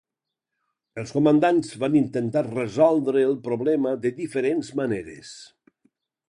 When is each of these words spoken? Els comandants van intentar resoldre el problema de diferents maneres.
Els 1.01 1.11
comandants 1.17 1.75
van 1.83 1.97
intentar 1.99 2.43
resoldre 2.47 3.23
el 3.27 3.37
problema 3.49 3.93
de 4.07 4.13
diferents 4.23 4.73
maneres. 4.81 5.37